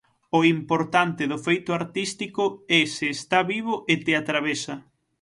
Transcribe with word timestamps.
O 0.37 0.39
importante 0.55 1.23
do 1.31 1.37
feito 1.47 1.69
artístico 1.79 2.43
é 2.79 2.81
se 2.95 3.05
está 3.17 3.39
vivo 3.53 3.75
e 3.91 3.93
te 4.03 4.13
atravesa. 4.21 4.75